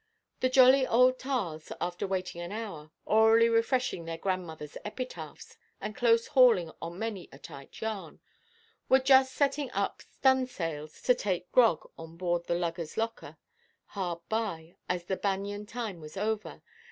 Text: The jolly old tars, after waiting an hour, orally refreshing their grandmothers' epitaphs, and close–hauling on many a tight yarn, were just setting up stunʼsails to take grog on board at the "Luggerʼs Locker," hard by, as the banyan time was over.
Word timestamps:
The 0.39 0.49
jolly 0.49 0.87
old 0.87 1.19
tars, 1.19 1.71
after 1.79 2.07
waiting 2.07 2.41
an 2.41 2.51
hour, 2.51 2.89
orally 3.05 3.47
refreshing 3.49 4.05
their 4.05 4.17
grandmothers' 4.17 4.75
epitaphs, 4.83 5.57
and 5.79 5.95
close–hauling 5.95 6.71
on 6.81 6.97
many 6.97 7.29
a 7.31 7.37
tight 7.37 7.79
yarn, 7.81 8.19
were 8.89 8.97
just 8.97 9.31
setting 9.31 9.69
up 9.73 10.01
stunʼsails 10.23 11.03
to 11.03 11.13
take 11.13 11.51
grog 11.51 11.87
on 11.99 12.17
board 12.17 12.41
at 12.41 12.47
the 12.47 12.55
"Luggerʼs 12.55 12.97
Locker," 12.97 13.37
hard 13.85 14.21
by, 14.27 14.75
as 14.89 15.03
the 15.05 15.17
banyan 15.17 15.67
time 15.67 16.01
was 16.01 16.17
over. 16.17 16.63